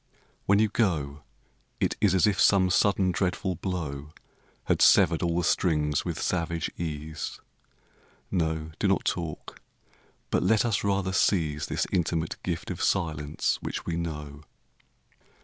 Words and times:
When 0.47 0.57
you 0.57 0.67
go 0.67 1.21
It 1.79 1.95
is 2.01 2.15
as 2.15 2.25
if 2.25 2.41
some 2.41 2.71
sudden, 2.71 3.11
dreadful 3.11 3.53
blow 3.53 4.09
Had 4.63 4.81
severed 4.81 5.21
all 5.21 5.37
the 5.37 5.43
strings 5.43 6.03
with 6.03 6.19
savage 6.19 6.71
ease. 6.75 7.39
No, 8.31 8.71
do 8.79 8.87
not 8.87 9.05
talk; 9.05 9.61
but 10.31 10.41
let 10.41 10.65
us 10.65 10.83
rather 10.83 11.13
seize 11.13 11.67
This 11.67 11.85
intimate 11.91 12.41
gift 12.41 12.71
of 12.71 12.81
silence 12.81 13.59
which 13.61 13.85
we 13.85 13.95
know. 13.95 14.41